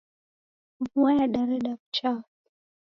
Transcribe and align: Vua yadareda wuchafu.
Vua 0.89 1.11
yadareda 1.19 1.69
wuchafu. 1.73 2.29